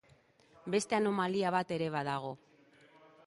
[0.75, 2.35] Beste anomalia bat ere badago.